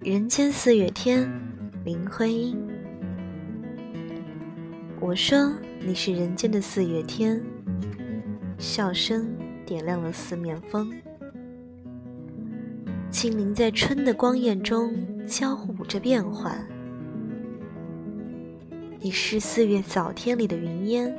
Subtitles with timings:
[0.00, 1.30] 人间四月天，
[1.84, 2.56] 林徽因。
[4.98, 7.38] 我说你是人间的四月天，
[8.56, 9.28] 笑声
[9.66, 10.90] 点亮了四面风，
[13.10, 14.94] 轻灵在春的光艳中
[15.26, 16.66] 交舞着变幻。
[18.98, 21.14] 你是四月早天里的云烟，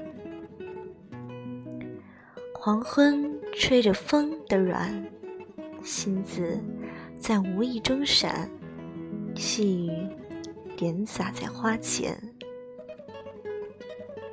[2.65, 4.89] 黄昏吹着风的软，
[5.83, 6.57] 星子
[7.19, 8.49] 在无意中闪。
[9.35, 9.91] 细雨
[10.77, 12.17] 点洒在花前，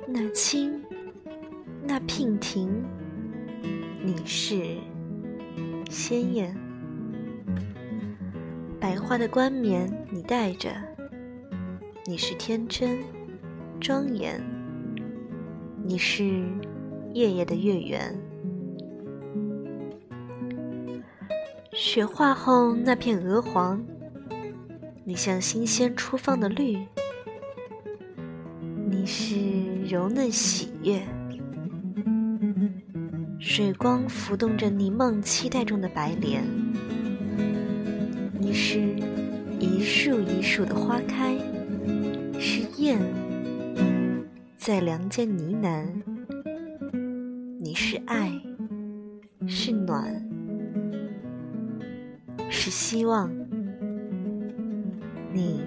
[0.07, 0.81] 那青，
[1.85, 2.69] 那娉婷，
[4.01, 4.77] 你是
[5.89, 6.55] 鲜艳。
[8.79, 10.73] 百花的冠冕你戴着，
[12.05, 12.97] 你是天真
[13.81, 14.41] 庄严。
[15.83, 16.45] 你是
[17.13, 18.17] 夜夜的月圆，
[21.73, 23.83] 雪化后那片鹅黄。
[25.03, 26.77] 你像新鲜初放的绿，
[28.89, 29.35] 你是
[29.89, 31.01] 柔嫩喜悦，
[33.39, 36.43] 水光浮动着凝梦期待中的白莲。
[38.39, 38.79] 你是
[39.59, 41.37] 一树一树的花开，
[42.39, 42.97] 是燕
[44.55, 46.10] 在梁间呢喃。
[47.91, 48.31] 是爱，
[49.49, 50.25] 是暖，
[52.49, 53.29] 是希望。
[55.33, 55.59] 你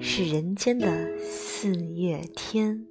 [0.00, 2.84] 是人间的四月天。